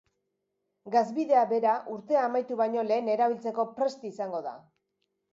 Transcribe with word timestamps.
Gasbidea 0.93 1.41
bera 1.51 1.73
urtea 1.95 2.23
amaitu 2.29 2.57
baino 2.61 2.85
lehen 2.87 3.11
erabiltzeko 3.17 3.67
prest 3.75 4.07
izango 4.11 4.41
da. 4.47 4.55